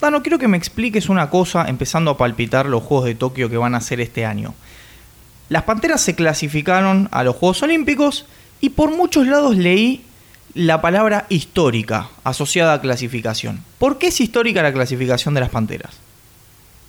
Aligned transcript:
Dano, 0.00 0.22
quiero 0.22 0.38
que 0.38 0.48
me 0.48 0.58
expliques 0.58 1.08
una 1.08 1.30
cosa 1.30 1.66
empezando 1.68 2.10
a 2.10 2.18
palpitar 2.18 2.66
los 2.66 2.82
Juegos 2.82 3.06
de 3.06 3.14
Tokio 3.14 3.48
que 3.48 3.56
van 3.56 3.74
a 3.74 3.80
ser 3.80 4.00
este 4.00 4.26
año. 4.26 4.54
Las 5.48 5.62
Panteras 5.62 6.02
se 6.02 6.14
clasificaron 6.14 7.08
a 7.12 7.24
los 7.24 7.36
Juegos 7.36 7.62
Olímpicos 7.62 8.26
y 8.60 8.70
por 8.70 8.94
muchos 8.94 9.26
lados 9.26 9.56
leí 9.56 10.04
la 10.54 10.82
palabra 10.82 11.26
histórica 11.28 12.08
asociada 12.24 12.74
a 12.74 12.80
clasificación. 12.80 13.62
¿Por 13.78 13.98
qué 13.98 14.08
es 14.08 14.20
histórica 14.20 14.62
la 14.62 14.72
clasificación 14.72 15.34
de 15.34 15.40
las 15.40 15.50
Panteras? 15.50 15.98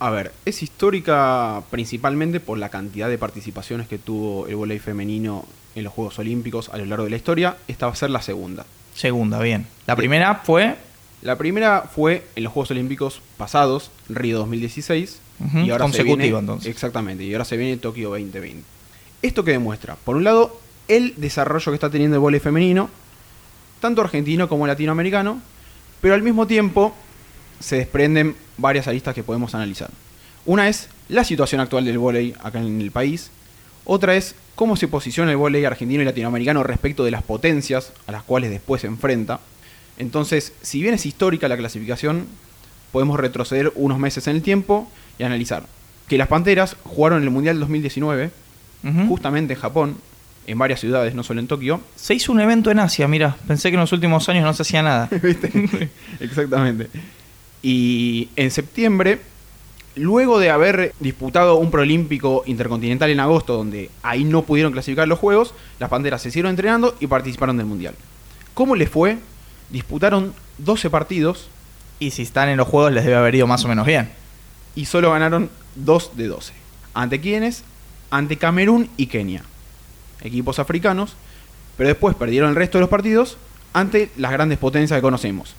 A 0.00 0.10
ver, 0.10 0.32
es 0.44 0.62
histórica 0.62 1.62
principalmente 1.70 2.40
por 2.40 2.58
la 2.58 2.68
cantidad 2.68 3.08
de 3.08 3.18
participaciones 3.18 3.88
que 3.88 3.98
tuvo 3.98 4.46
el 4.46 4.56
voleibol 4.56 4.84
femenino 4.84 5.44
en 5.74 5.84
los 5.84 5.92
Juegos 5.92 6.18
Olímpicos 6.18 6.68
a 6.68 6.76
lo 6.76 6.84
largo 6.84 7.04
de 7.04 7.10
la 7.10 7.16
historia. 7.16 7.56
Esta 7.68 7.86
va 7.86 7.92
a 7.92 7.96
ser 7.96 8.10
la 8.10 8.22
segunda. 8.22 8.66
Segunda, 8.94 9.38
bien. 9.38 9.66
La 9.86 9.96
primera 9.96 10.36
fue 10.36 10.76
La 11.22 11.36
primera 11.36 11.82
fue 11.92 12.24
en 12.36 12.44
los 12.44 12.52
Juegos 12.52 12.70
Olímpicos 12.70 13.20
pasados, 13.36 13.90
Río 14.08 14.38
2016. 14.38 15.20
Ujú, 15.40 15.58
y 15.58 15.70
ahora 15.70 15.84
se 15.86 15.90
consecutiva, 15.90 16.14
viene- 16.16 16.38
entonces. 16.38 16.70
Exactamente, 16.70 17.24
y 17.24 17.32
ahora 17.32 17.44
se 17.44 17.56
viene 17.56 17.76
Tokio 17.76 18.10
2020. 18.10 18.62
¿Esto 19.22 19.44
que 19.44 19.52
demuestra? 19.52 19.96
Por 20.04 20.16
un 20.16 20.24
lado, 20.24 20.60
el 20.86 21.14
desarrollo 21.16 21.72
que 21.72 21.74
está 21.74 21.90
teniendo 21.90 22.16
el 22.16 22.20
voleibol 22.20 22.42
femenino, 22.44 22.88
tanto 23.80 24.00
argentino 24.02 24.48
como 24.48 24.66
latinoamericano, 24.66 25.40
pero 26.00 26.14
al 26.14 26.22
mismo 26.22 26.46
tiempo 26.46 26.94
se 27.60 27.76
desprenden 27.76 28.36
varias 28.56 28.86
aristas 28.88 29.14
que 29.14 29.22
podemos 29.24 29.54
analizar. 29.54 29.90
Una 30.46 30.68
es 30.68 30.88
la 31.08 31.24
situación 31.24 31.60
actual 31.60 31.84
del 31.84 31.98
voleibol 31.98 32.40
acá 32.44 32.60
en 32.60 32.80
el 32.80 32.90
país, 32.90 33.30
otra 33.84 34.14
es 34.16 34.34
cómo 34.54 34.76
se 34.76 34.86
posiciona 34.88 35.30
el 35.30 35.36
voleibol 35.36 35.66
argentino 35.72 36.02
y 36.02 36.04
latinoamericano 36.04 36.62
respecto 36.62 37.04
de 37.04 37.10
las 37.10 37.22
potencias 37.22 37.92
a 38.06 38.12
las 38.12 38.22
cuales 38.22 38.50
después 38.50 38.80
se 38.82 38.86
enfrenta. 38.86 39.40
Entonces, 39.98 40.52
si 40.62 40.80
bien 40.80 40.94
es 40.94 41.04
histórica 41.06 41.48
la 41.48 41.56
clasificación, 41.56 42.26
podemos 42.92 43.18
retroceder 43.20 43.72
unos 43.74 43.98
meses 43.98 44.26
en 44.28 44.36
el 44.36 44.42
tiempo 44.42 44.90
y 45.18 45.24
analizar 45.24 45.64
que 46.08 46.16
las 46.16 46.28
Panteras 46.28 46.76
jugaron 46.84 47.22
el 47.22 47.30
Mundial 47.30 47.60
2019, 47.60 48.30
Ujú. 48.84 49.06
justamente 49.08 49.52
en 49.54 49.60
Japón, 49.60 49.96
en 50.46 50.56
varias 50.56 50.80
ciudades, 50.80 51.14
no 51.14 51.22
solo 51.22 51.40
en 51.40 51.48
Tokio. 51.48 51.80
Se 51.96 52.14
hizo 52.14 52.32
un 52.32 52.40
evento 52.40 52.70
en 52.70 52.78
Asia, 52.78 53.06
mira. 53.08 53.36
Pensé 53.46 53.68
que 53.70 53.74
en 53.74 53.80
los 53.80 53.92
últimos 53.92 54.26
años 54.30 54.44
no 54.44 54.54
se 54.54 54.62
hacía 54.62 54.82
nada. 54.82 55.08
¿Viste? 55.22 55.50
Exactamente. 56.20 56.88
Y 57.60 58.28
en 58.36 58.50
septiembre, 58.50 59.20
luego 59.96 60.38
de 60.38 60.48
haber 60.50 60.94
disputado 61.00 61.56
un 61.56 61.70
proolímpico 61.70 62.44
intercontinental 62.46 63.10
en 63.10 63.20
agosto, 63.20 63.56
donde 63.56 63.90
ahí 64.02 64.24
no 64.24 64.42
pudieron 64.42 64.72
clasificar 64.72 65.06
los 65.08 65.18
juegos, 65.18 65.52
las 65.78 65.90
Panteras 65.90 66.22
se 66.22 66.30
siguieron 66.30 66.50
entrenando 66.50 66.96
y 67.00 67.06
participaron 67.08 67.56
del 67.58 67.66
Mundial. 67.66 67.94
¿Cómo 68.54 68.74
les 68.76 68.88
fue? 68.88 69.18
Disputaron 69.70 70.34
12 70.58 70.90
partidos 70.90 71.48
Y 72.00 72.10
si 72.12 72.22
están 72.22 72.48
en 72.48 72.56
los 72.56 72.68
juegos 72.68 72.92
les 72.92 73.04
debe 73.04 73.16
haber 73.16 73.34
ido 73.34 73.46
más 73.46 73.64
o 73.64 73.68
menos 73.68 73.86
bien. 73.86 74.10
y 74.76 74.84
solo 74.84 75.10
ganaron 75.10 75.50
2 75.74 76.16
de 76.16 76.28
12. 76.28 76.52
¿Ante 76.94 77.20
quiénes? 77.20 77.64
Ante 78.10 78.36
Camerún 78.36 78.88
y 78.96 79.06
Kenia. 79.06 79.42
Equipos 80.22 80.58
africanos, 80.60 81.14
pero 81.76 81.88
después 81.88 82.14
perdieron 82.14 82.50
el 82.50 82.56
resto 82.56 82.78
de 82.78 82.82
los 82.82 82.90
partidos 82.90 83.36
ante 83.72 84.10
las 84.16 84.30
grandes 84.32 84.58
potencias 84.58 84.96
que 84.98 85.02
conocemos. 85.02 85.54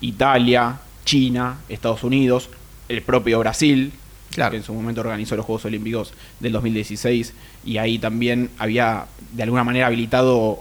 Italia, 0.00 0.80
China, 1.04 1.58
Estados 1.68 2.02
Unidos, 2.04 2.50
el 2.88 3.02
propio 3.02 3.38
Brasil, 3.38 3.92
Claro. 4.32 4.50
que 4.50 4.56
en 4.56 4.64
su 4.64 4.74
momento 4.74 5.00
organizó 5.00 5.36
los 5.36 5.46
Juegos 5.46 5.64
Olímpicos 5.64 6.12
del 6.40 6.52
2016 6.52 7.32
y 7.64 7.78
ahí 7.78 7.98
también 8.00 8.50
había 8.58 9.06
de 9.32 9.44
alguna 9.44 9.62
manera 9.62 9.86
habilitado 9.86 10.58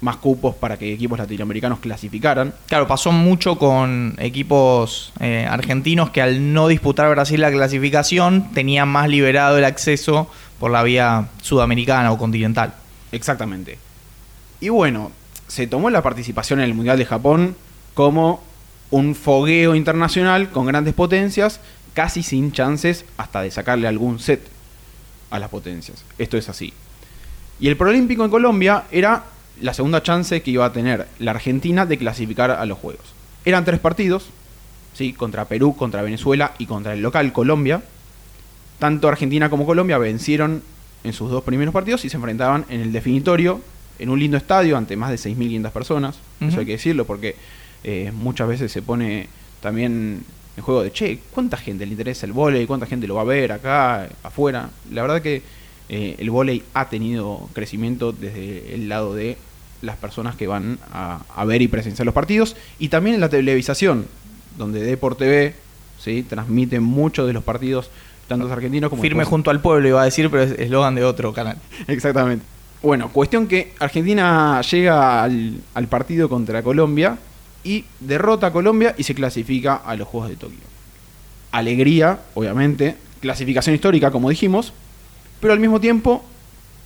más 0.00 0.16
cupos 0.16 0.54
para 0.54 0.76
que 0.76 0.92
equipos 0.92 1.18
latinoamericanos 1.18 1.78
clasificaran. 1.78 2.54
Claro, 2.66 2.86
pasó 2.86 3.12
mucho 3.12 3.56
con 3.56 4.14
equipos 4.18 5.12
eh, 5.20 5.46
argentinos 5.48 6.10
que 6.10 6.20
al 6.20 6.52
no 6.52 6.68
disputar 6.68 7.08
Brasil 7.10 7.40
la 7.40 7.50
clasificación 7.50 8.52
tenían 8.52 8.88
más 8.88 9.08
liberado 9.08 9.58
el 9.58 9.64
acceso 9.64 10.30
por 10.58 10.70
la 10.70 10.82
vía 10.82 11.28
sudamericana 11.42 12.12
o 12.12 12.18
continental. 12.18 12.74
Exactamente. 13.12 13.78
Y 14.60 14.68
bueno, 14.68 15.12
se 15.46 15.66
tomó 15.66 15.90
la 15.90 16.02
participación 16.02 16.60
en 16.60 16.66
el 16.66 16.74
Mundial 16.74 16.98
de 16.98 17.06
Japón 17.06 17.56
como 17.94 18.42
un 18.90 19.14
fogueo 19.14 19.74
internacional 19.74 20.50
con 20.50 20.66
grandes 20.66 20.94
potencias, 20.94 21.60
casi 21.94 22.22
sin 22.22 22.52
chances 22.52 23.04
hasta 23.16 23.42
de 23.42 23.50
sacarle 23.50 23.88
algún 23.88 24.18
set 24.18 24.40
a 25.30 25.38
las 25.38 25.48
potencias. 25.48 26.04
Esto 26.18 26.36
es 26.36 26.48
así. 26.48 26.72
Y 27.60 27.68
el 27.68 27.76
Proolímpico 27.76 28.24
en 28.24 28.30
Colombia 28.30 28.84
era 28.90 29.24
la 29.60 29.74
segunda 29.74 30.02
chance 30.02 30.42
que 30.42 30.50
iba 30.50 30.64
a 30.64 30.72
tener 30.72 31.06
la 31.18 31.32
Argentina 31.32 31.86
de 31.86 31.98
clasificar 31.98 32.50
a 32.50 32.66
los 32.66 32.78
Juegos. 32.78 33.14
Eran 33.44 33.64
tres 33.64 33.80
partidos, 33.80 34.26
¿sí? 34.94 35.12
contra 35.12 35.44
Perú, 35.46 35.76
contra 35.76 36.02
Venezuela 36.02 36.52
y 36.58 36.66
contra 36.66 36.94
el 36.94 37.02
local 37.02 37.32
Colombia. 37.32 37.82
Tanto 38.78 39.08
Argentina 39.08 39.50
como 39.50 39.66
Colombia 39.66 39.98
vencieron 39.98 40.62
en 41.04 41.12
sus 41.12 41.30
dos 41.30 41.44
primeros 41.44 41.72
partidos 41.72 42.04
y 42.04 42.08
se 42.08 42.16
enfrentaban 42.16 42.64
en 42.68 42.80
el 42.80 42.92
definitorio, 42.92 43.60
en 43.98 44.08
un 44.08 44.18
lindo 44.18 44.36
estadio, 44.36 44.76
ante 44.76 44.96
más 44.96 45.10
de 45.10 45.16
6.500 45.16 45.70
personas. 45.70 46.18
Eso 46.40 46.60
hay 46.60 46.66
que 46.66 46.72
decirlo 46.72 47.04
porque 47.04 47.36
eh, 47.84 48.10
muchas 48.12 48.48
veces 48.48 48.72
se 48.72 48.82
pone 48.82 49.28
también 49.60 50.24
en 50.56 50.62
juego 50.62 50.82
de, 50.82 50.92
che, 50.92 51.20
¿cuánta 51.32 51.56
gente 51.56 51.84
le 51.84 51.92
interesa 51.92 52.26
el 52.26 52.32
vóley? 52.32 52.66
¿Cuánta 52.66 52.86
gente 52.86 53.06
lo 53.06 53.16
va 53.16 53.22
a 53.22 53.24
ver 53.24 53.52
acá, 53.52 54.08
afuera? 54.22 54.70
La 54.90 55.02
verdad 55.02 55.20
que 55.20 55.42
eh, 55.88 56.16
el 56.18 56.30
vóley 56.30 56.62
ha 56.74 56.88
tenido 56.88 57.48
crecimiento 57.52 58.12
desde 58.12 58.74
el 58.74 58.88
lado 58.88 59.14
de 59.14 59.36
las 59.82 59.96
personas 59.96 60.34
que 60.36 60.46
van 60.46 60.78
a, 60.92 61.20
a 61.34 61.44
ver 61.44 61.60
y 61.62 61.68
presenciar 61.68 62.06
los 62.06 62.14
partidos 62.14 62.56
y 62.78 62.88
también 62.88 63.14
en 63.16 63.20
la 63.20 63.28
televisación, 63.28 64.06
donde 64.56 64.80
Deport 64.82 65.18
TV 65.18 65.54
¿sí? 65.98 66.22
transmite 66.22 66.80
muchos 66.80 67.26
de 67.26 67.34
los 67.34 67.44
partidos, 67.44 67.90
tanto 68.28 68.50
argentinos 68.50 68.88
como 68.88 69.02
Firme 69.02 69.20
después- 69.20 69.28
junto 69.30 69.50
al 69.50 69.60
pueblo, 69.60 69.86
iba 69.88 70.00
a 70.00 70.04
decir, 70.06 70.30
pero 70.30 70.42
es 70.44 70.52
eslogan 70.58 70.94
de 70.94 71.04
otro 71.04 71.32
canal. 71.34 71.58
Exactamente. 71.86 72.44
Bueno, 72.82 73.10
cuestión 73.10 73.46
que 73.46 73.72
Argentina 73.78 74.60
llega 74.62 75.22
al, 75.22 75.60
al 75.74 75.86
partido 75.88 76.28
contra 76.30 76.62
Colombia 76.62 77.18
y 77.62 77.84
derrota 78.00 78.48
a 78.48 78.52
Colombia 78.52 78.94
y 78.98 79.02
se 79.04 79.14
clasifica 79.14 79.74
a 79.76 79.96
los 79.96 80.06
Juegos 80.08 80.28
de 80.30 80.36
Tokio. 80.36 80.58
Alegría, 81.50 82.18
obviamente, 82.34 82.96
clasificación 83.20 83.74
histórica, 83.74 84.10
como 84.10 84.28
dijimos, 84.28 84.72
pero 85.44 85.52
al 85.52 85.60
mismo 85.60 85.78
tiempo 85.78 86.24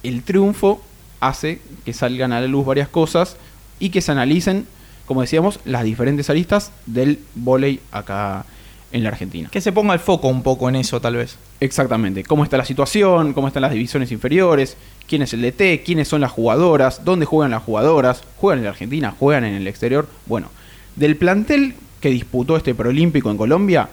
el 0.02 0.24
triunfo 0.24 0.82
hace 1.20 1.60
que 1.84 1.92
salgan 1.92 2.32
a 2.32 2.40
la 2.40 2.48
luz 2.48 2.66
varias 2.66 2.88
cosas 2.88 3.36
y 3.78 3.90
que 3.90 4.00
se 4.00 4.10
analicen, 4.10 4.66
como 5.06 5.20
decíamos, 5.20 5.60
las 5.64 5.84
diferentes 5.84 6.28
aristas 6.28 6.72
del 6.84 7.20
vóley 7.36 7.78
acá 7.92 8.46
en 8.90 9.04
la 9.04 9.10
Argentina. 9.10 9.48
Que 9.48 9.60
se 9.60 9.70
ponga 9.70 9.94
el 9.94 10.00
foco 10.00 10.26
un 10.26 10.42
poco 10.42 10.68
en 10.68 10.74
eso, 10.74 11.00
tal 11.00 11.14
vez. 11.14 11.38
Exactamente. 11.60 12.24
¿Cómo 12.24 12.42
está 12.42 12.56
la 12.56 12.64
situación? 12.64 13.32
¿Cómo 13.32 13.46
están 13.46 13.62
las 13.62 13.70
divisiones 13.70 14.10
inferiores? 14.10 14.76
¿Quién 15.06 15.22
es 15.22 15.32
el 15.34 15.42
DT? 15.42 15.84
¿Quiénes 15.84 16.08
son 16.08 16.20
las 16.20 16.32
jugadoras? 16.32 17.04
¿Dónde 17.04 17.26
juegan 17.26 17.52
las 17.52 17.62
jugadoras? 17.62 18.24
¿Juegan 18.38 18.58
en 18.58 18.64
la 18.64 18.70
Argentina? 18.70 19.14
¿Juegan 19.16 19.44
en 19.44 19.54
el 19.54 19.68
exterior? 19.68 20.08
Bueno, 20.26 20.48
del 20.96 21.16
plantel 21.16 21.76
que 22.00 22.10
disputó 22.10 22.56
este 22.56 22.74
Proolímpico 22.74 23.30
en 23.30 23.36
Colombia, 23.36 23.88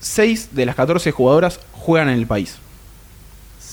6 0.00 0.56
de 0.56 0.66
las 0.66 0.74
14 0.74 1.12
jugadoras 1.12 1.60
juegan 1.70 2.08
en 2.08 2.18
el 2.18 2.26
país. 2.26 2.58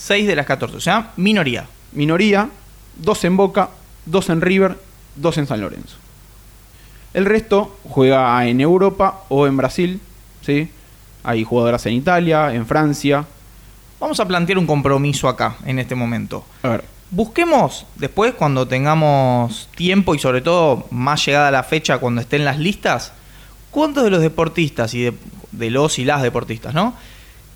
6 0.02 0.26
de 0.26 0.34
las 0.34 0.46
14, 0.46 0.76
o 0.76 0.80
sea, 0.80 1.12
minoría. 1.16 1.66
Minoría, 1.92 2.48
2 2.96 3.24
en 3.24 3.36
Boca, 3.36 3.70
2 4.06 4.30
en 4.30 4.40
River, 4.40 4.76
2 5.14 5.38
en 5.38 5.46
San 5.46 5.60
Lorenzo. 5.60 5.96
El 7.14 7.24
resto 7.24 7.78
juega 7.88 8.44
en 8.48 8.60
Europa 8.60 9.22
o 9.28 9.46
en 9.46 9.56
Brasil, 9.56 10.00
¿sí? 10.40 10.68
Hay 11.22 11.44
jugadoras 11.44 11.86
en 11.86 11.92
Italia, 11.94 12.52
en 12.52 12.66
Francia. 12.66 13.24
Vamos 14.00 14.18
a 14.18 14.26
plantear 14.26 14.58
un 14.58 14.66
compromiso 14.66 15.28
acá, 15.28 15.56
en 15.64 15.78
este 15.78 15.94
momento. 15.94 16.44
A 16.64 16.68
ver, 16.70 16.84
Busquemos 17.12 17.84
después, 17.96 18.32
cuando 18.32 18.66
tengamos 18.66 19.68
tiempo 19.76 20.14
y 20.14 20.18
sobre 20.18 20.40
todo 20.40 20.86
más 20.90 21.24
llegada 21.24 21.50
la 21.50 21.62
fecha, 21.62 21.98
cuando 21.98 22.22
estén 22.22 22.42
las 22.42 22.58
listas, 22.58 23.12
cuántos 23.70 24.02
de 24.02 24.10
los 24.10 24.22
deportistas 24.22 24.94
y 24.94 25.02
de, 25.02 25.14
de 25.52 25.70
los 25.70 25.98
y 25.98 26.06
las 26.06 26.22
deportistas, 26.22 26.72
¿no? 26.72 26.94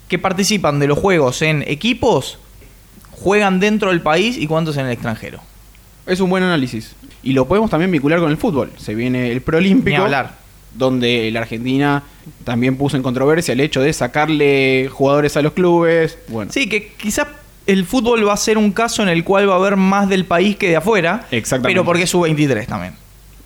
Que 0.09 0.19
participan 0.19 0.79
de 0.79 0.87
los 0.87 0.99
juegos 0.99 1.43
en 1.43 1.63
equipos, 1.67 2.39
juegan 3.11 3.61
dentro 3.61 3.91
del 3.91 4.01
país 4.03 4.37
y 4.37 4.47
cuántos 4.47 4.77
en 4.77 4.87
el 4.87 4.93
extranjero. 4.93 5.41
Es 6.07 6.21
un 6.21 6.31
buen 6.31 6.45
análisis. 6.45 6.95
Y 7.23 7.33
lo 7.33 7.49
podemos 7.49 7.71
también 7.71 7.91
vincular 7.91 8.21
con 8.21 8.31
el 8.31 8.37
fútbol. 8.37 8.71
Se 8.77 8.95
viene 8.95 9.33
el 9.33 9.41
Proolímpico. 9.43 9.97
Ni 9.99 10.03
hablar. 10.05 10.37
Donde 10.75 11.31
la 11.33 11.41
Argentina 11.41 12.05
también 12.45 12.77
puso 12.77 12.97
en 12.97 13.03
controversia 13.03 13.53
el 13.53 13.61
hecho 13.61 13.81
de 13.81 13.93
sacarle 13.93 14.89
jugadores 14.93 15.37
a 15.37 15.43
los 15.43 15.53
clubes. 15.55 16.19
Bueno, 16.29 16.53
Sí, 16.53 16.69
que 16.69 16.93
quizás 16.93 17.27
el 17.67 17.85
fútbol 17.85 18.29
va 18.29 18.35
a 18.35 18.37
ser 18.37 18.59
un 18.59 18.71
caso 18.71 19.03
en 19.03 19.09
el 19.09 19.25
cual 19.25 19.49
va 19.49 19.55
a 19.55 19.57
haber 19.57 19.77
más 19.77 20.09
del 20.09 20.25
país 20.25 20.55
que 20.57 20.69
de 20.69 20.77
afuera, 20.77 21.27
Exactamente. 21.33 21.69
pero 21.75 21.85
porque 21.85 22.03
es 22.05 22.11
sub-23 22.11 22.67
también. 22.67 22.95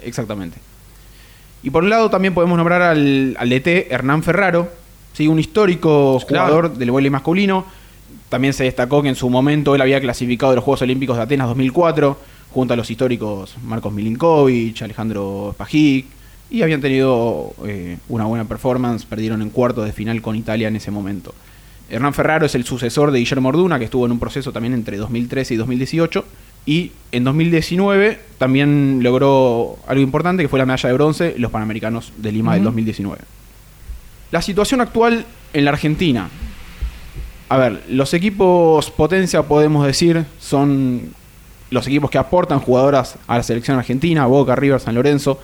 exactamente. 0.03 0.59
Y 1.63 1.71
por 1.71 1.85
un 1.85 1.91
lado 1.91 2.11
también 2.11 2.35
podemos 2.35 2.57
nombrar 2.57 2.83
al, 2.83 3.37
al 3.39 3.49
DT 3.49 3.87
Hernán 3.91 4.23
Ferraro, 4.23 4.71
¿sí? 5.13 5.29
un 5.29 5.39
histórico 5.39 6.21
Claro. 6.27 6.47
jugador 6.47 6.77
del 6.79 6.91
voleibol 6.91 7.13
masculino. 7.13 7.65
También 8.29 8.53
se 8.55 8.65
destacó 8.65 9.03
que 9.03 9.09
en 9.09 9.17
su 9.17 9.29
momento 9.29 9.75
él 9.75 9.81
había 9.81 10.01
clasificado 10.01 10.53
a 10.53 10.55
los 10.55 10.65
Juegos 10.65 10.83
Olímpicos 10.83 11.17
de 11.17 11.23
Atenas 11.25 11.49
2004, 11.49 12.17
junto 12.53 12.75
a 12.75 12.77
los 12.77 12.91
históricos 12.91 13.57
Marcos 13.65 13.93
Milinkovic, 13.93 14.83
Alejandro 14.83 15.51
Spajic, 15.55 16.07
y 16.51 16.63
habían 16.63 16.81
tenido 16.81 17.53
eh, 17.67 17.99
una 18.09 18.25
buena 18.27 18.45
performance, 18.45 19.05
perdieron 19.05 19.43
en 19.43 19.51
cuartos 19.51 19.85
de 19.85 19.93
final 19.93 20.21
con 20.23 20.37
Italia 20.37 20.69
en 20.69 20.77
ese 20.77 20.91
momento. 20.91 21.35
Hernán 21.89 22.15
Ferraro 22.15 22.47
es 22.47 22.55
el 22.55 22.65
sucesor 22.65 23.11
de 23.11 23.19
Guillermo 23.19 23.49
Orduna, 23.49 23.79
que 23.79 23.85
estuvo 23.87 24.07
en 24.07 24.13
un 24.13 24.21
proceso 24.21 24.53
también 24.53 24.75
entre 24.75 24.97
2013 24.97 25.55
y 25.55 25.57
2018. 25.57 26.25
Y 26.67 26.93
en 27.11 27.25
2019 27.25 28.21
también 28.39 29.01
logró 29.03 29.77
algo 29.89 30.03
importante, 30.03 30.43
que 30.43 30.49
fue 30.49 30.59
la 30.59 30.67
medalla 30.67 30.89
de 30.89 30.95
bronce 30.95 31.35
en 31.35 31.43
los 31.43 31.51
Panamericanos 31.51 32.13
de 32.17 32.31
Lima 32.33 32.55
del 32.55 32.65
2019. 32.65 33.19
La 34.31 34.43
situación 34.43 34.81
actual 34.81 35.27
en 35.53 35.65
la 35.65 35.73
Argentina. 35.73 36.29
A 37.49 37.57
ver, 37.57 37.83
los 37.89 38.15
equipos 38.15 38.91
potencia, 38.91 39.43
podemos 39.43 39.85
decir, 39.85 40.25
son 40.39 41.13
los 41.71 41.87
equipos 41.87 42.11
que 42.11 42.19
aportan 42.19 42.61
jugadoras 42.61 43.17
a 43.27 43.37
la 43.37 43.43
selección 43.43 43.79
argentina, 43.79 44.27
Boca, 44.27 44.55
River, 44.55 44.81
San 44.81 44.95
Lorenzo. 44.95 45.41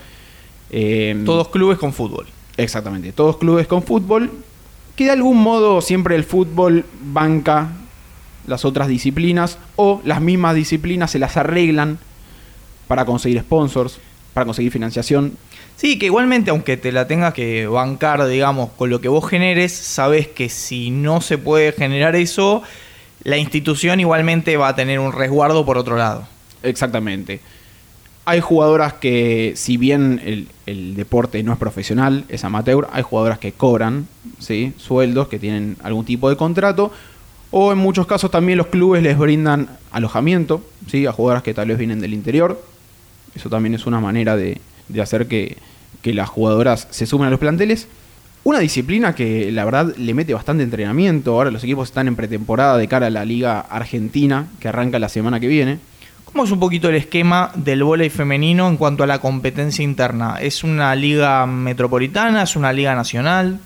Eh, 0.71 1.21
todos 1.25 1.49
clubes 1.49 1.79
con 1.79 1.93
fútbol. 1.93 2.27
Exactamente, 2.57 3.13
todos 3.13 3.37
clubes 3.37 3.67
con 3.67 3.83
fútbol 3.83 4.31
que 4.97 5.05
de 5.05 5.11
algún 5.11 5.37
modo 5.37 5.83
siempre 5.83 6.17
el 6.17 6.25
fútbol 6.25 6.85
banca 7.13 7.69
las 8.47 8.65
otras 8.65 8.89
disciplinas 8.89 9.59
o 9.77 10.01
las 10.05 10.21
mismas 10.21 10.55
disciplinas 10.55 11.11
se 11.11 11.19
las 11.19 11.37
arreglan 11.37 11.99
para 12.89 13.05
conseguir 13.05 13.41
sponsors, 13.41 13.99
para 14.37 14.45
conseguir 14.45 14.71
financiación. 14.71 15.33
Sí, 15.77 15.99
que 15.99 16.05
igualmente 16.05 16.51
aunque 16.51 16.77
te 16.77 16.93
la 16.93 17.07
tengas 17.07 17.33
que 17.33 17.67
bancar, 17.67 18.27
digamos, 18.27 18.69
con 18.77 18.91
lo 18.91 19.01
que 19.01 19.09
vos 19.09 19.27
generes, 19.27 19.73
sabes 19.73 20.29
que 20.29 20.51
si 20.51 20.91
no 20.91 21.23
se 21.23 21.39
puede 21.39 21.73
generar 21.73 22.15
eso, 22.17 22.63
la 23.23 23.39
institución 23.39 23.99
igualmente 23.99 24.59
va 24.59 24.69
a 24.69 24.77
tener 24.77 24.99
un 24.99 25.15
resguardo 25.15 25.65
por 25.65 25.79
otro 25.79 25.97
lado. 25.97 26.29
Exactamente. 26.63 27.41
Hay 28.27 28.41
jugadoras 28.41 28.93
que, 28.93 29.55
si 29.57 29.79
bien 29.79 30.21
el, 30.67 30.95
deporte 30.95 31.43
no 31.43 31.55
es 31.55 31.59
profesional, 31.59 32.27
es 32.29 32.45
amateur, 32.45 32.89
hay 32.93 33.05
jugadoras 33.05 33.39
que 33.39 33.53
cobran 33.53 34.07
¿sí? 34.39 34.75
sueldos, 34.77 35.29
que 35.29 35.39
tienen 35.39 35.79
algún 35.83 36.05
tipo 36.05 36.29
de 36.29 36.37
contrato, 36.37 36.93
o 37.51 37.73
en 37.73 37.79
muchos 37.79 38.07
casos 38.07 38.31
también 38.31 38.59
los 38.59 38.67
clubes 38.67 39.03
les 39.03 39.17
brindan 39.17 39.71
alojamiento 39.93 40.63
¿sí? 40.89 41.07
a 41.07 41.13
jugadoras 41.13 41.43
que 41.43 41.55
tal 41.55 41.69
vez 41.69 41.79
vienen 41.79 42.01
del 42.01 42.13
interior. 42.13 42.76
Eso 43.37 43.51
también 43.51 43.75
es 43.75 43.87
una 43.87 44.01
manera 44.01 44.37
de, 44.37 44.61
hacer 45.01 45.29
que, 45.29 45.59
que 46.03 46.15
las 46.15 46.29
jugadoras 46.29 46.89
se 46.91 47.07
sumen 47.07 47.29
a 47.29 47.31
los 47.31 47.39
planteles. 47.39 47.87
Una 48.45 48.61
disciplina 48.61 49.15
que 49.15 49.53
la 49.53 49.65
verdad 49.65 49.95
le 49.97 50.15
mete 50.15 50.33
bastante 50.33 50.63
entrenamiento. 50.63 51.33
Ahora 51.33 51.51
los 51.51 51.63
equipos 51.63 51.89
están 51.89 52.09
en 52.09 52.17
pretemporada 52.17 52.79
de 52.79 52.89
cara 52.89 53.09
a 53.09 53.11
la 53.11 53.25
Liga 53.25 53.61
Argentina, 53.61 54.49
que 54.59 54.69
arranca 54.69 54.99
la 54.99 55.09
semana 55.09 55.39
que 55.39 55.49
viene. 55.49 55.79
¿Cómo 56.25 56.45
es 56.45 56.51
un 56.51 56.61
poquito 56.61 56.89
el 56.89 56.97
esquema 56.97 57.51
del 57.55 57.83
vóley 57.83 58.11
femenino 58.11 58.69
en 58.69 58.77
cuanto 58.77 59.05
a 59.05 59.07
la 59.07 59.21
competencia 59.21 59.83
interna? 59.83 60.37
¿Es 60.41 60.65
una 60.65 60.95
liga 60.95 61.47
metropolitana? 61.47 62.43
¿Es 62.43 62.57
una 62.57 62.73
liga 62.73 62.95
nacional? 62.95 63.59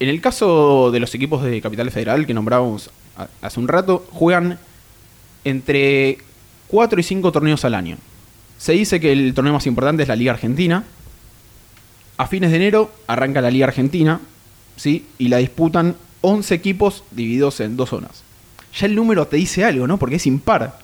En 0.00 0.08
el 0.08 0.20
caso 0.20 0.90
de 0.90 1.00
los 1.00 1.14
equipos 1.14 1.42
de 1.42 1.60
Capital 1.60 1.90
Federal 1.90 2.26
que 2.26 2.34
nombrábamos 2.34 2.90
hace 3.40 3.60
un 3.60 3.68
rato, 3.68 4.06
juegan 4.10 4.58
entre 5.44 6.18
4 6.68 6.98
y 6.98 7.02
5 7.02 7.30
torneos 7.30 7.64
al 7.64 7.74
año. 7.74 7.98
Se 8.62 8.74
dice 8.74 9.00
que 9.00 9.10
el 9.10 9.34
torneo 9.34 9.52
más 9.52 9.66
importante 9.66 10.04
es 10.04 10.08
la 10.08 10.14
Liga 10.14 10.30
Argentina. 10.30 10.84
A 12.16 12.28
fines 12.28 12.52
de 12.52 12.58
enero 12.58 12.92
arranca 13.08 13.40
la 13.40 13.50
Liga 13.50 13.66
Argentina, 13.66 14.20
¿sí? 14.76 15.04
Y 15.18 15.26
la 15.26 15.38
disputan 15.38 15.96
11 16.20 16.54
equipos 16.54 17.02
divididos 17.10 17.58
en 17.58 17.76
dos 17.76 17.88
zonas. 17.88 18.22
Ya 18.78 18.86
el 18.86 18.94
número 18.94 19.26
te 19.26 19.36
dice 19.36 19.64
algo, 19.64 19.88
¿no? 19.88 19.98
Porque 19.98 20.14
es 20.14 20.28
impar 20.28 20.78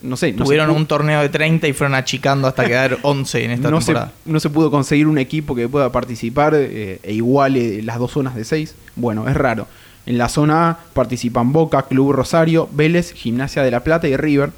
no 0.00 0.16
sé. 0.16 0.32
Tuvieron 0.32 0.70
un 0.70 0.86
torneo 0.86 1.20
de 1.20 1.28
30 1.28 1.68
y 1.68 1.74
fueron 1.74 1.94
achicando 1.94 2.48
hasta 2.48 2.64
quedar 2.64 2.96
11 3.02 3.44
en 3.44 3.50
esta 3.50 3.70
no 3.70 3.80
temporada. 3.80 4.14
Se, 4.24 4.32
no 4.32 4.40
se 4.40 4.48
pudo 4.48 4.70
conseguir 4.70 5.06
un 5.06 5.18
equipo 5.18 5.54
que 5.54 5.68
pueda 5.68 5.92
participar 5.92 6.54
eh, 6.56 6.98
e 7.02 7.12
iguale 7.12 7.82
las 7.82 7.98
dos 7.98 8.12
zonas 8.12 8.34
de 8.34 8.46
6. 8.46 8.74
Bueno, 8.96 9.28
es 9.28 9.36
raro. 9.36 9.66
En 10.06 10.16
la 10.16 10.30
zona 10.30 10.70
A 10.70 10.78
participan 10.94 11.52
Boca, 11.52 11.82
Club 11.82 12.12
Rosario, 12.12 12.70
Vélez, 12.72 13.12
Gimnasia 13.12 13.62
de 13.62 13.70
la 13.70 13.84
Plata 13.84 14.08
y 14.08 14.16
River. 14.16 14.50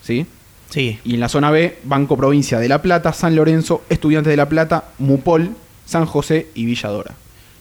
¿Sí? 0.00 0.26
Sí. 0.70 0.98
Y 1.04 1.14
en 1.14 1.20
la 1.20 1.28
zona 1.28 1.50
B, 1.50 1.78
Banco 1.84 2.16
Provincia 2.16 2.58
de 2.58 2.68
La 2.68 2.82
Plata, 2.82 3.12
San 3.12 3.36
Lorenzo, 3.36 3.82
Estudiantes 3.88 4.30
de 4.30 4.36
La 4.36 4.48
Plata, 4.48 4.84
Mupol, 4.98 5.50
San 5.84 6.06
José 6.06 6.48
y 6.54 6.66
Villadora. 6.66 7.14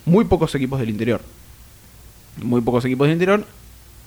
Muy 0.05 0.25
pocos 0.25 0.53
equipos 0.55 0.79
del 0.79 0.89
interior. 0.89 1.21
Muy 2.41 2.61
pocos 2.61 2.83
equipos 2.85 3.07
del 3.07 3.13
interior. 3.13 3.45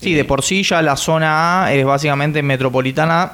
Sí, 0.00 0.15
de 0.15 0.25
por 0.25 0.43
sí 0.43 0.62
ya 0.62 0.81
la 0.83 0.97
zona 0.97 1.65
A 1.65 1.75
es 1.75 1.85
básicamente 1.85 2.43
metropolitana 2.43 3.33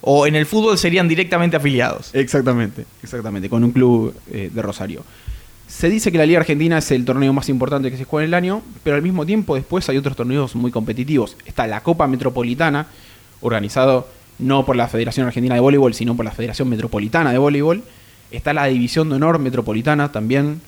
o 0.00 0.26
en 0.26 0.34
el 0.34 0.46
fútbol 0.46 0.76
serían 0.76 1.08
directamente 1.08 1.56
afiliados. 1.56 2.10
Exactamente, 2.12 2.86
exactamente, 3.02 3.48
con 3.48 3.62
un 3.62 3.70
club 3.70 4.14
eh, 4.30 4.50
de 4.52 4.62
Rosario. 4.62 5.04
Se 5.68 5.88
dice 5.88 6.12
que 6.12 6.18
la 6.18 6.26
Liga 6.26 6.40
Argentina 6.40 6.78
es 6.78 6.90
el 6.90 7.04
torneo 7.04 7.32
más 7.32 7.48
importante 7.48 7.90
que 7.90 7.96
se 7.96 8.04
juega 8.04 8.24
en 8.24 8.30
el 8.30 8.34
año, 8.34 8.62
pero 8.82 8.96
al 8.96 9.02
mismo 9.02 9.24
tiempo 9.24 9.54
después 9.54 9.88
hay 9.88 9.96
otros 9.96 10.16
torneos 10.16 10.54
muy 10.54 10.70
competitivos. 10.70 11.36
Está 11.46 11.66
la 11.66 11.82
Copa 11.82 12.06
Metropolitana, 12.08 12.88
organizado 13.40 14.08
no 14.38 14.64
por 14.64 14.76
la 14.76 14.88
Federación 14.88 15.26
Argentina 15.26 15.54
de 15.54 15.60
Voleibol, 15.60 15.94
sino 15.94 16.16
por 16.16 16.24
la 16.24 16.32
Federación 16.32 16.68
Metropolitana 16.68 17.32
de 17.32 17.38
Voleibol. 17.38 17.82
Está 18.30 18.52
la 18.52 18.66
División 18.66 19.08
de 19.08 19.16
Honor 19.16 19.38
Metropolitana 19.38 20.12
también. 20.12 20.60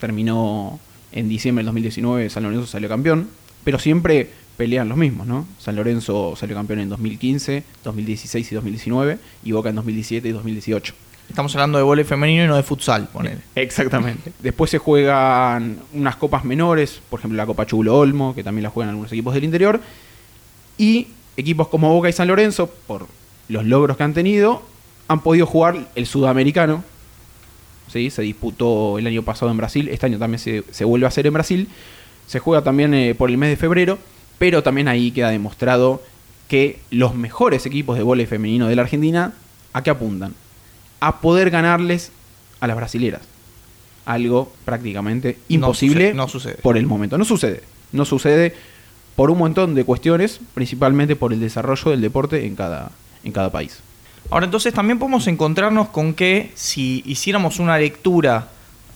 Terminó 0.00 0.78
en 1.12 1.28
diciembre 1.28 1.62
del 1.62 1.66
2019, 1.66 2.30
San 2.30 2.42
Lorenzo 2.44 2.66
salió 2.66 2.88
campeón 2.88 3.28
pero 3.68 3.78
siempre 3.78 4.30
pelean 4.56 4.88
los 4.88 4.96
mismos, 4.96 5.26
¿no? 5.26 5.46
San 5.58 5.76
Lorenzo 5.76 6.34
salió 6.36 6.56
campeón 6.56 6.80
en 6.80 6.88
2015, 6.88 7.64
2016 7.84 8.50
y 8.50 8.54
2019 8.54 9.18
y 9.44 9.52
Boca 9.52 9.68
en 9.68 9.74
2017 9.76 10.26
y 10.26 10.32
2018. 10.32 10.94
Estamos 11.28 11.54
hablando 11.54 11.76
de 11.76 11.84
vóley 11.84 12.06
femenino 12.06 12.44
y 12.44 12.46
no 12.46 12.56
de 12.56 12.62
futsal, 12.62 13.08
ponele. 13.08 13.42
Exactamente. 13.54 14.32
Después 14.40 14.70
se 14.70 14.78
juegan 14.78 15.80
unas 15.92 16.16
copas 16.16 16.46
menores, 16.46 17.02
por 17.10 17.20
ejemplo 17.20 17.36
la 17.36 17.44
Copa 17.44 17.66
Chulo 17.66 17.98
Olmo, 17.98 18.34
que 18.34 18.42
también 18.42 18.62
la 18.62 18.70
juegan 18.70 18.88
algunos 18.88 19.12
equipos 19.12 19.34
del 19.34 19.44
interior. 19.44 19.82
Y 20.78 21.08
equipos 21.38 21.68
como 21.68 21.92
Boca 21.94 22.08
y 22.08 22.12
San 22.12 22.28
Lorenzo, 22.28 22.68
por 22.86 23.06
los 23.48 23.64
logros 23.64 23.96
que 23.96 24.02
han 24.02 24.12
tenido, 24.12 24.62
han 25.06 25.22
podido 25.22 25.46
jugar 25.46 25.88
el 25.94 26.06
sudamericano. 26.06 26.84
¿sí? 27.90 28.10
Se 28.10 28.22
disputó 28.22 28.98
el 28.98 29.06
año 29.06 29.22
pasado 29.22 29.50
en 29.50 29.56
Brasil, 29.56 29.88
este 29.88 30.06
año 30.06 30.18
también 30.18 30.40
se, 30.40 30.64
se 30.70 30.84
vuelve 30.84 31.06
a 31.06 31.08
hacer 31.08 31.26
en 31.26 31.32
Brasil. 31.32 31.68
Se 32.26 32.40
juega 32.40 32.62
también 32.62 32.92
eh, 32.92 33.14
por 33.14 33.30
el 33.30 33.38
mes 33.38 33.50
de 33.50 33.56
febrero, 33.56 33.98
pero 34.38 34.62
también 34.62 34.88
ahí 34.88 35.12
queda 35.12 35.30
demostrado 35.30 36.02
que 36.48 36.80
los 36.90 37.14
mejores 37.14 37.64
equipos 37.66 37.96
de 37.96 38.02
vóley 38.02 38.26
femenino 38.26 38.66
de 38.66 38.76
la 38.76 38.82
Argentina, 38.82 39.32
¿a 39.72 39.82
qué 39.82 39.90
apuntan? 39.90 40.34
A 41.00 41.20
poder 41.20 41.50
ganarles 41.50 42.10
a 42.60 42.66
las 42.66 42.76
brasileras. 42.76 43.22
Algo 44.04 44.52
prácticamente 44.64 45.38
imposible 45.48 46.14
no 46.14 46.26
sucede, 46.28 46.56
por 46.56 46.76
el 46.76 46.86
momento. 46.86 47.16
No 47.16 47.24
sucede. 47.24 47.62
No 47.92 48.04
sucede 48.04 48.54
por 49.18 49.32
un 49.32 49.38
montón 49.38 49.74
de 49.74 49.82
cuestiones, 49.82 50.38
principalmente 50.54 51.16
por 51.16 51.32
el 51.32 51.40
desarrollo 51.40 51.90
del 51.90 52.00
deporte 52.00 52.46
en 52.46 52.54
cada, 52.54 52.92
en 53.24 53.32
cada 53.32 53.50
país. 53.50 53.80
Ahora 54.30 54.44
entonces 54.44 54.72
también 54.72 55.00
podemos 55.00 55.26
encontrarnos 55.26 55.88
con 55.88 56.14
que 56.14 56.52
si 56.54 57.02
hiciéramos 57.04 57.58
una 57.58 57.76
lectura 57.78 58.46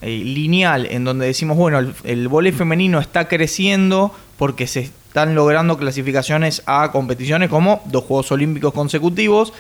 eh, 0.00 0.22
lineal 0.24 0.86
en 0.86 1.02
donde 1.02 1.26
decimos, 1.26 1.56
bueno, 1.56 1.80
el, 1.80 1.92
el 2.04 2.52
femenino 2.52 3.00
está 3.00 3.26
creciendo 3.26 4.14
porque 4.38 4.68
se 4.68 4.82
están 4.82 5.34
logrando 5.34 5.76
clasificaciones 5.76 6.62
a 6.66 6.92
competiciones 6.92 7.50
como 7.50 7.82
dos 7.86 8.04
Juegos 8.04 8.30
Olímpicos 8.30 8.72
consecutivos. 8.72 9.52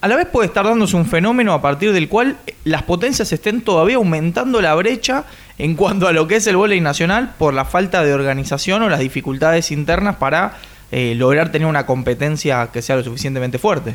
A 0.00 0.08
la 0.08 0.16
vez 0.16 0.26
puede 0.26 0.48
estar 0.48 0.64
dándose 0.64 0.96
un 0.96 1.06
fenómeno 1.06 1.52
a 1.52 1.62
partir 1.62 1.92
del 1.92 2.08
cual 2.08 2.38
las 2.64 2.82
potencias 2.82 3.32
estén 3.32 3.60
todavía 3.60 3.98
aumentando 3.98 4.60
la 4.60 4.74
brecha 4.74 5.26
en 5.62 5.76
cuanto 5.76 6.08
a 6.08 6.12
lo 6.12 6.26
que 6.26 6.34
es 6.34 6.46
el 6.48 6.56
voleibol 6.56 6.82
nacional 6.82 7.34
por 7.38 7.54
la 7.54 7.64
falta 7.64 8.02
de 8.02 8.12
organización 8.12 8.82
o 8.82 8.88
las 8.88 8.98
dificultades 8.98 9.70
internas 9.70 10.16
para 10.16 10.58
eh, 10.90 11.14
lograr 11.14 11.52
tener 11.52 11.68
una 11.68 11.86
competencia 11.86 12.70
que 12.72 12.82
sea 12.82 12.96
lo 12.96 13.04
suficientemente 13.04 13.58
fuerte. 13.58 13.94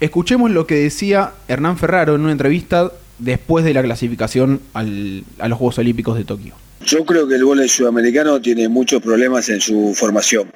Escuchemos 0.00 0.50
lo 0.50 0.66
que 0.66 0.74
decía 0.74 1.32
Hernán 1.48 1.78
Ferraro 1.78 2.14
en 2.14 2.20
una 2.20 2.32
entrevista 2.32 2.92
después 3.18 3.64
de 3.64 3.72
la 3.72 3.82
clasificación 3.82 4.60
a 4.74 4.82
los 4.82 5.56
Juegos 5.56 5.78
Olímpicos 5.78 6.18
de 6.18 6.24
Tokio? 6.24 6.54
Yo 6.84 7.06
creo 7.06 7.26
que 7.26 7.36
el 7.36 7.44
voleibol 7.44 7.70
sudamericano 7.70 8.38
tiene 8.42 8.68
muchos 8.68 9.00
problemas 9.00 9.48
en 9.48 9.62
su 9.62 9.94
formación. 9.96 10.52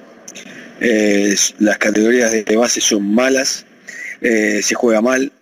las 1.61 1.79
categorías 1.79 2.31
de 2.31 2.57
base 2.59 2.83
son 2.83 3.15
malas, 3.15 3.65
eh, 4.21 4.61
se 4.63 4.75
juega 4.75 5.01
mal, 5.01 5.33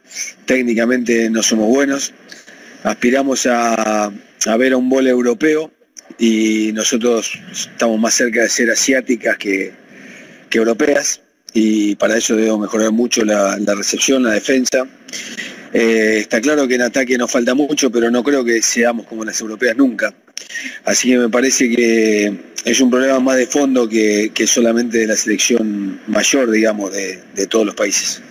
técnicamente 0.46 1.28
no 1.30 1.42
somos 1.42 1.66
buenos. 1.66 2.12
Aspiramos 2.84 3.46
a, 3.46 4.12
ver 4.58 4.72
a 4.72 4.76
un 4.76 4.88
voleibol 4.88 5.26
europeo 5.26 5.70
y 6.18 6.72
nosotros 6.72 7.38
estamos 7.52 7.98
más 7.98 8.14
cerca 8.14 8.42
de 8.42 8.48
ser 8.48 8.70
asiáticas 8.70 9.36
que, 9.38 9.72
europeas 10.52 11.20
y 11.54 11.94
para 11.96 12.16
eso 12.16 12.34
debemos 12.34 12.60
mejorar 12.60 12.90
mucho 12.90 13.24
la 13.24 13.74
recepción, 13.74 14.24
la 14.24 14.32
defensa 14.32 14.86
eh, 15.72 16.18
está 16.18 16.40
claro 16.40 16.66
que 16.66 16.74
en 16.74 16.82
ataque 16.82 17.16
nos 17.16 17.30
falta 17.30 17.54
mucho, 17.54 17.90
pero 17.90 18.10
no 18.10 18.24
creo 18.24 18.44
que 18.44 18.60
seamos 18.62 19.06
como 19.06 19.24
las 19.24 19.40
europeas 19.40 19.76
nunca. 19.76 20.12
Así 20.84 21.10
que 21.10 21.18
me 21.18 21.28
parece 21.28 21.70
que 21.70 22.34
es 22.64 22.80
un 22.80 22.90
problema 22.90 23.20
más 23.20 23.36
de 23.36 23.46
fondo 23.46 23.88
que, 23.88 24.32
solamente 24.46 24.98
de 24.98 25.06
la 25.06 25.16
selección 25.16 26.00
mayor, 26.08 26.50
digamos, 26.50 26.92
de, 26.92 27.46
todos 27.48 27.66
los 27.66 27.74
países. 27.74 28.22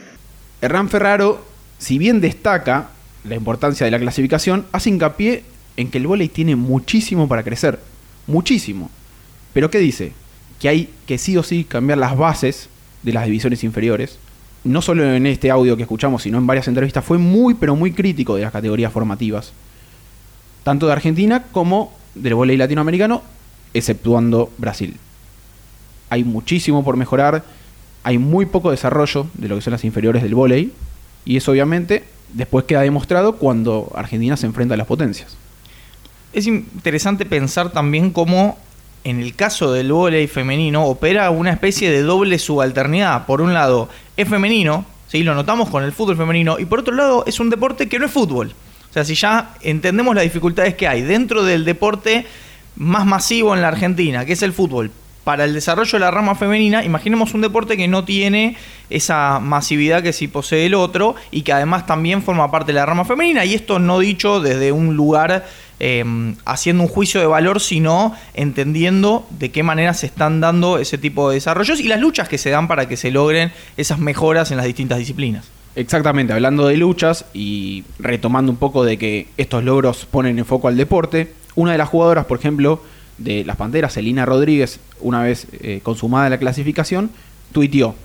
Hernán 0.62 0.90
Ferraro, 0.90 1.46
si 1.78 1.98
bien 1.98 2.20
destaca 2.20 2.90
la 3.24 3.36
importancia 3.36 3.86
de 3.86 3.92
la 3.92 4.00
clasificación, 4.00 4.66
hace 4.72 4.90
hincapié 4.90 5.44
en 5.80 5.90
que 5.90 5.98
el 5.98 6.08
vóley 6.08 6.28
tiene 6.28 6.58
muchísimo 6.58 7.30
para 7.30 7.42
crecer. 7.42 7.80
Muchísimo. 8.28 8.92
Pero 9.54 9.72
¿qué 9.72 9.80
dice? 9.80 10.12
Que 10.60 10.68
hay 10.68 10.90
que 11.08 11.18
sí 11.18 11.38
o 11.38 11.42
sí 11.42 11.64
cambiar 11.64 12.00
las 12.00 12.18
bases 12.18 12.68
de 13.02 13.14
las 13.14 13.24
divisiones 13.24 13.64
inferiores. 13.64 14.20
No 14.66 14.82
solo 14.82 15.10
en 15.10 15.26
este 15.26 15.50
audio 15.50 15.78
que 15.78 15.84
escuchamos, 15.84 16.24
sino 16.24 16.38
en 16.38 16.46
varias 16.46 16.68
entrevistas, 16.68 17.06
fue 17.06 17.18
muy 17.18 17.54
pero 17.54 17.78
muy 17.78 17.94
crítico 17.94 18.36
de 18.36 18.42
las 18.42 18.52
categorías 18.52 18.92
formativas. 18.92 19.54
Tanto 20.66 20.86
de 20.86 20.92
Argentina 20.92 21.46
como 21.50 21.94
del 22.14 22.36
vóley 22.36 22.58
latinoamericano, 22.58 23.24
exceptuando 23.74 24.52
Brasil. 24.58 24.98
Hay 26.10 26.26
muchísimo 26.26 26.84
por 26.84 26.98
mejorar, 26.98 27.46
hay 28.04 28.18
muy 28.18 28.48
poco 28.48 28.72
desarrollo 28.72 29.28
de 29.34 29.48
lo 29.48 29.56
que 29.56 29.62
son 29.62 29.72
las 29.72 29.86
inferiores 29.86 30.24
del 30.24 30.36
vóley, 30.36 30.74
y 31.24 31.38
eso 31.38 31.52
obviamente 31.52 32.04
después 32.34 32.66
queda 32.66 32.82
demostrado 32.82 33.38
cuando 33.38 33.94
Argentina 33.96 34.36
se 34.36 34.46
enfrenta 34.46 34.74
a 34.74 34.78
las 34.78 34.88
potencias. 34.88 35.38
Es 36.32 36.48
interesante 36.48 37.26
pensar 37.26 37.72
también 37.72 38.12
cómo 38.12 38.58
en 39.04 39.20
el 39.20 39.36
caso 39.36 39.72
del 39.72 39.92
vóley 39.92 40.28
femenino 40.28 40.86
opera 40.86 41.30
una 41.32 41.52
especie 41.52 41.90
de 41.90 42.04
doble 42.04 42.38
subalternidad. 42.38 43.26
Por 43.26 43.42
un 43.42 43.54
lado, 43.54 43.90
es 44.18 44.28
femenino, 44.28 44.86
¿sí? 45.08 45.24
lo 45.24 45.34
notamos 45.34 45.70
con 45.70 45.84
el 45.84 45.92
fútbol 45.92 46.18
femenino, 46.18 46.60
y 46.60 46.66
por 46.66 46.80
otro 46.80 46.94
lado, 46.94 47.24
es 47.26 47.40
un 47.40 47.50
deporte 47.50 47.88
que 47.88 48.00
no 48.00 48.06
es 48.06 48.12
fútbol. 48.12 48.54
O 48.90 48.94
sea, 48.94 49.06
si 49.06 49.16
ya 49.16 49.56
entendemos 49.62 50.16
las 50.16 50.24
dificultades 50.24 50.76
que 50.76 50.88
hay 50.88 51.02
dentro 51.02 51.44
del 51.44 51.64
deporte 51.64 52.26
más 52.76 53.06
masivo 53.06 53.56
en 53.56 53.62
la 53.62 53.68
Argentina, 53.68 54.26
que 54.26 54.34
es 54.34 54.42
el 54.42 54.54
fútbol, 54.54 54.92
para 55.24 55.44
el 55.44 55.54
desarrollo 55.54 55.92
de 55.92 56.00
la 56.00 56.10
rama 56.10 56.34
femenina, 56.34 56.84
imaginemos 56.84 57.36
un 57.36 57.42
deporte 57.42 57.78
que 57.78 57.88
no 57.88 58.04
tiene 58.04 58.58
esa 58.90 59.40
masividad 59.40 60.02
que 60.02 60.12
sí 60.12 60.28
posee 60.28 60.66
el 60.66 60.74
otro 60.74 61.16
y 61.30 61.44
que 61.44 61.54
además 61.54 61.86
también 61.86 62.24
forma 62.24 62.50
parte 62.50 62.72
de 62.72 62.80
la 62.80 62.86
rama 62.88 63.06
femenina. 63.06 63.46
Y 63.46 63.54
esto 63.54 63.78
no 63.78 64.00
dicho 64.00 64.40
desde 64.40 64.72
un 64.72 64.96
lugar 64.96 65.46
em, 65.80 66.36
haciendo 66.46 66.84
un 66.84 66.90
juicio 66.90 67.20
de 67.20 67.28
valor, 67.28 67.60
sino 67.60 68.16
entendiendo 68.34 69.28
de 69.32 69.52
qué 69.52 69.64
manera 69.64 69.94
se 69.94 70.06
están 70.06 70.42
dando 70.42 70.78
ese 70.78 70.98
tipo 70.98 71.30
de 71.30 71.36
desarrollos 71.36 71.80
y 71.80 71.88
las 71.88 72.00
luchas 72.00 72.30
que 72.30 72.38
se 72.38 72.50
dan 72.50 72.68
para 72.68 72.88
que 72.88 72.98
se 72.98 73.12
logren 73.12 73.52
esas 73.78 74.00
mejoras 74.00 74.52
en 74.52 74.58
las 74.58 74.66
distintas 74.66 74.98
disciplinas. 75.00 75.46
Exactamente, 75.76 76.34
hablando 76.34 76.68
de 76.68 76.78
luchas 76.78 77.26
y 77.34 77.84
retomando 78.00 78.52
un 78.52 78.58
poco 78.58 78.84
de 78.84 78.98
que 78.98 79.28
estos 79.38 79.64
logros 79.64 80.06
ponen 80.06 80.38
en 80.38 80.46
foco 80.46 80.68
al 80.68 80.78
deporte, 80.78 81.34
una 81.56 81.72
de 81.72 81.78
las 81.78 81.90
jugadoras, 81.90 82.26
por 82.26 82.40
ejemplo, 82.40 82.82
de 83.18 83.44
las 83.46 83.56
Panteras, 83.56 83.96
Elina 83.98 84.26
Rodríguez, 84.26 84.80
una 85.00 85.22
vez 85.22 85.48
eh, 85.62 85.82
consumada 85.84 86.30
la 86.30 86.38
clasificación, 86.38 87.12
tuiteó, 87.52 87.96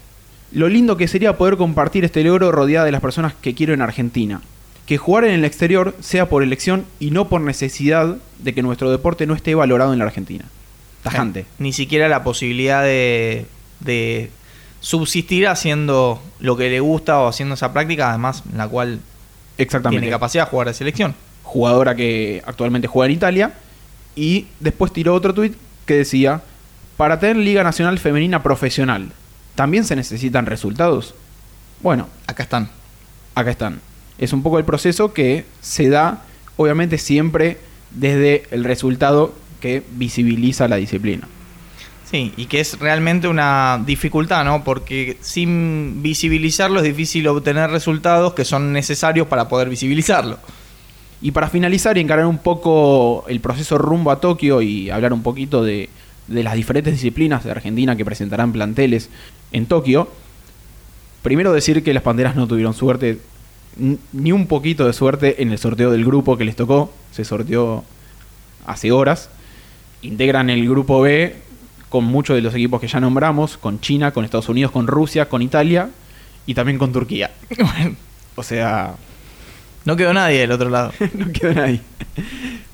lo 0.52 0.69
lindo 0.69 0.97
que 0.97 1.09
sería 1.09 1.37
poder 1.37 1.57
compartir 1.57 2.04
este 2.04 2.23
logro 2.23 2.52
rodeada 2.52 2.85
de 2.85 2.93
las 2.93 3.00
personas 3.00 3.35
que 3.35 3.54
quiero 3.54 3.75
en 3.75 3.83
Argentina. 3.83 4.40
Que 4.87 4.99
jugar 4.99 5.25
en 5.25 5.33
el 5.33 5.45
exterior 5.45 5.95
sea 6.00 6.29
por 6.29 6.43
elección 6.43 6.85
y 7.00 7.11
no 7.11 7.29
por 7.29 7.41
necesidad 7.41 8.17
de 8.38 8.55
que 8.55 8.62
nuestro 8.62 8.91
deporte 8.91 9.26
no 9.26 9.35
esté 9.35 9.55
valorado 9.55 9.93
en 9.93 9.99
la 9.99 10.05
Argentina. 10.05 10.45
Tajante. 11.03 11.47
Ni 11.59 11.73
siquiera 11.73 12.09
la 12.09 12.23
posibilidad 12.25 12.83
de, 12.83 13.47
de 13.81 14.31
subsistir 14.81 15.49
haciendo 15.49 16.23
lo 16.41 16.57
que 16.57 16.69
le 16.69 16.81
gusta 16.81 17.19
o 17.21 17.29
haciendo 17.29 17.55
esa 17.55 17.73
práctica, 17.73 18.11
además 18.11 18.43
en 18.50 18.59
la 18.59 18.69
cual 18.69 19.00
Exactamente. 19.57 20.00
tiene 20.00 20.12
capacidad 20.12 20.45
de 20.45 20.50
jugar 20.50 20.69
de 20.69 20.75
selección. 20.75 21.14
Jugadora 21.43 21.95
que 21.95 22.43
actualmente 22.47 22.88
juega 22.88 23.07
en 23.07 23.17
Italia. 23.17 23.53
Y 24.17 24.47
después 24.61 24.93
tiró 24.93 25.14
otro 25.14 25.35
tuit 25.35 25.55
que 25.87 25.95
decía, 25.95 26.43
para 26.97 27.19
tener 27.19 27.37
Liga 27.37 27.64
Nacional 27.64 27.99
Femenina 27.99 28.43
Profesional, 28.43 29.11
¿también 29.55 29.85
se 29.85 29.97
necesitan 29.97 30.47
resultados? 30.47 31.14
Bueno, 31.81 32.09
Acá 32.26 32.45
están. 32.45 32.69
acá 33.35 33.50
están. 33.50 33.81
Es 34.18 34.33
un 34.33 34.42
poco 34.42 34.59
el 34.59 34.64
proceso 34.64 35.12
que 35.12 35.44
se 35.61 35.88
da, 35.88 36.25
obviamente, 36.56 36.99
siempre 36.99 37.59
desde 37.90 38.44
el 38.50 38.64
resultado 38.64 39.35
que 39.61 39.83
visibiliza 39.92 40.68
la 40.68 40.76
disciplina. 40.76 41.28
Sí, 42.11 42.33
y 42.37 42.47
que 42.47 42.61
es 42.61 42.78
realmente 42.78 43.28
una 43.28 43.83
dificultad, 43.85 44.44
¿no? 44.44 44.62
Porque 44.62 45.16
sin 45.21 46.02
visibilizarlo 46.02 46.78
es 46.80 46.85
difícil 46.85 47.26
obtener 47.28 47.71
resultados 47.71 48.35
que 48.35 48.44
son 48.44 48.73
necesarios 48.73 49.26
para 49.26 49.49
poder 49.49 49.68
visibilizarlo. 49.68 50.38
Y 51.23 51.30
para 51.30 51.49
finalizar 51.49 51.97
y 51.97 52.00
encarar 52.00 52.26
un 52.26 52.38
poco 52.38 53.25
el 53.28 53.40
proceso 53.40 53.78
rumbo 53.78 54.11
a 54.11 54.21
Tokio 54.21 54.61
y 54.61 54.90
hablar 54.90 55.12
un 55.12 55.23
poquito 55.23 55.64
de, 55.64 55.88
de 56.28 56.42
las 56.42 56.54
diferentes 56.54 56.92
disciplinas 56.92 57.44
de 57.44 57.50
Argentina 57.50 57.97
que 57.97 58.04
presentarán 58.04 58.52
planteles 58.52 59.11
en 59.52 59.66
Tokio, 59.66 60.09
primero 61.23 61.52
decir 61.52 61.83
que 61.83 61.94
las 61.94 62.02
Panteras 62.02 62.37
no 62.37 62.47
tuvieron 62.47 62.75
suerte, 62.75 63.18
ni 63.76 64.33
un 64.33 64.47
poquito 64.47 64.87
de 64.87 64.93
suerte 64.93 65.43
en 65.43 65.50
el 65.50 65.59
sorteo 65.59 65.90
del 65.90 66.04
grupo 66.04 66.37
que 66.37 66.45
les 66.45 66.57
tocó, 66.57 66.93
se 67.11 67.25
sorteó 67.25 67.85
hace 68.66 68.93
horas. 68.93 69.31
Integran 70.02 70.50
el 70.50 70.69
grupo 70.69 71.00
B 71.00 71.37
con 71.88 72.04
muchos 72.04 72.37
de 72.37 72.43
los 72.43 72.54
equipos 72.54 72.81
que 72.81 72.88
ya 72.88 73.00
nombramos, 73.00 73.57
con 73.57 73.81
China, 73.81 74.12
con 74.12 74.25
Estados 74.25 74.49
Unidos, 74.49 74.73
con 74.73 74.87
Rusia, 74.87 75.28
con 75.28 75.43
Italia 75.43 75.90
y 76.47 76.54
también 76.54 76.78
con 76.78 76.93
Turquía. 76.93 77.31
O 78.37 78.43
sea, 78.43 78.97
no 79.85 79.97
quedó 79.97 80.12
nadie 80.12 80.40
del 80.40 80.52
otro 80.52 80.71
lado. 80.71 80.93
no 81.14 81.31
quedó 81.33 81.54
nadie. 81.54 81.81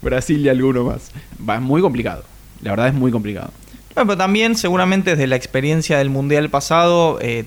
Brasil 0.00 0.40
y 0.40 0.48
alguno 0.48 0.84
más. 0.84 1.10
Va, 1.46 1.56
es 1.56 1.60
muy 1.60 1.82
complicado. 1.82 2.24
La 2.62 2.70
verdad 2.70 2.88
es 2.88 2.94
muy 2.94 3.10
complicado. 3.10 3.50
Bueno, 3.94 4.06
pero 4.08 4.18
también 4.18 4.56
seguramente 4.56 5.10
desde 5.10 5.26
la 5.26 5.36
experiencia 5.36 5.98
del 5.98 6.10
Mundial 6.10 6.48
pasado 6.48 7.18
eh, 7.20 7.44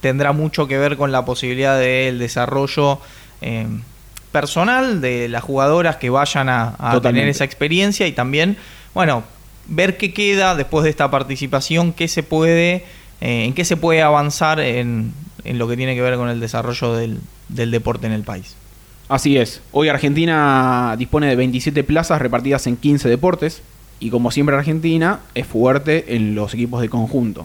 tendrá 0.00 0.32
mucho 0.32 0.66
que 0.66 0.78
ver 0.78 0.96
con 0.96 1.12
la 1.12 1.24
posibilidad 1.24 1.78
del 1.78 2.18
desarrollo 2.18 3.00
eh, 3.40 3.66
personal 4.32 5.00
de 5.00 5.28
las 5.28 5.42
jugadoras 5.42 5.96
que 5.96 6.10
vayan 6.10 6.48
a, 6.48 7.00
tener 7.02 7.28
esa 7.28 7.44
experiencia 7.44 8.06
y 8.06 8.12
también, 8.12 8.56
bueno, 8.94 9.24
ver 9.66 9.96
qué 9.96 10.12
queda 10.12 10.54
después 10.54 10.84
de 10.84 10.90
esta 10.90 11.10
participación, 11.10 11.92
qué 11.92 12.08
se 12.08 12.22
puede, 12.22 12.84
eh, 13.20 13.44
en 13.44 13.54
qué 13.54 13.64
se 13.64 13.76
puede 13.76 14.02
avanzar 14.02 14.60
en, 14.60 15.12
en 15.44 15.58
lo 15.58 15.68
que 15.68 15.76
tiene 15.76 15.94
que 15.94 16.02
ver 16.02 16.16
con 16.16 16.28
el 16.28 16.40
desarrollo 16.40 16.94
del, 16.94 17.18
del 17.48 17.70
deporte 17.70 18.06
en 18.06 18.12
el 18.12 18.22
país. 18.22 18.54
Así 19.08 19.36
es. 19.36 19.60
Hoy 19.72 19.88
Argentina 19.88 20.94
dispone 20.96 21.26
de 21.26 21.34
27 21.34 21.82
plazas 21.82 22.22
repartidas 22.22 22.66
en 22.68 22.76
15 22.76 23.08
deportes. 23.08 23.62
Y 23.98 24.08
como 24.08 24.30
siempre 24.30 24.56
Argentina 24.56 25.20
es 25.34 25.46
fuerte 25.46 26.14
en 26.14 26.34
los 26.34 26.54
equipos 26.54 26.80
de 26.80 26.88
conjunto. 26.88 27.44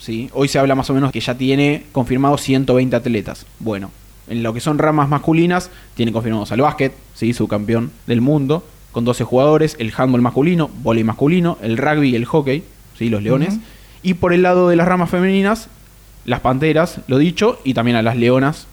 ¿Sí? 0.00 0.28
Hoy 0.32 0.48
se 0.48 0.58
habla 0.58 0.74
más 0.74 0.90
o 0.90 0.94
menos 0.94 1.12
que 1.12 1.20
ya 1.20 1.36
tiene 1.36 1.84
confirmados 1.92 2.40
120 2.40 2.96
atletas. 2.96 3.46
Bueno, 3.60 3.92
en 4.28 4.42
lo 4.42 4.52
que 4.52 4.60
son 4.60 4.78
ramas 4.78 5.08
masculinas, 5.08 5.70
tiene 5.94 6.12
confirmados 6.12 6.50
al 6.50 6.62
básquet, 6.62 6.92
¿sí? 7.14 7.32
subcampeón 7.32 7.92
del 8.06 8.20
mundo, 8.20 8.64
con 8.90 9.04
12 9.04 9.24
jugadores, 9.24 9.76
el 9.78 9.92
handball 9.96 10.22
masculino, 10.22 10.68
voleibol 10.82 11.06
masculino, 11.06 11.58
el 11.62 11.76
rugby 11.76 12.10
y 12.10 12.16
el 12.16 12.24
hockey, 12.24 12.64
¿sí? 12.98 13.08
los 13.08 13.22
leones. 13.22 13.58
Y 14.02 14.14
por 14.14 14.32
el 14.32 14.42
lado 14.42 14.68
de 14.68 14.76
las 14.76 14.88
ramas 14.88 15.10
femeninas, 15.10 15.68
las 16.24 16.40
panteras, 16.40 17.00
lo 17.06 17.18
dicho, 17.18 17.60
y 17.64 17.74
también 17.74 17.96
a 17.96 18.02
las 18.02 18.16
leonas, 18.16 18.66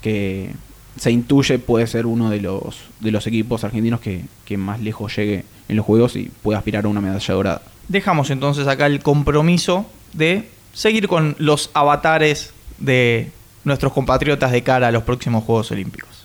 que 0.00 0.52
se 0.96 1.10
intuye 1.10 1.58
puede 1.58 1.86
ser 1.86 2.06
uno 2.06 2.30
de 2.30 2.40
los, 2.40 2.80
de 3.00 3.10
los 3.10 3.26
equipos 3.26 3.64
argentinos 3.64 4.00
que, 4.00 4.24
que 4.44 4.56
más 4.56 4.80
lejos 4.80 5.14
llegue 5.16 5.44
en 5.68 5.76
los 5.76 5.84
juegos 5.84 6.16
y 6.16 6.30
pueda 6.42 6.58
aspirar 6.58 6.84
a 6.84 6.88
una 6.88 7.00
medalla 7.00 7.34
dorada. 7.34 7.62
Dejamos 7.88 8.30
entonces 8.30 8.66
acá 8.66 8.86
el 8.86 9.00
compromiso 9.00 9.86
de 10.12 10.48
seguir 10.72 11.08
con 11.08 11.36
los 11.38 11.70
avatares 11.74 12.52
de 12.78 13.30
nuestros 13.64 13.92
compatriotas 13.92 14.52
de 14.52 14.62
cara 14.62 14.88
a 14.88 14.92
los 14.92 15.02
próximos 15.02 15.44
Juegos 15.44 15.70
Olímpicos. 15.70 16.17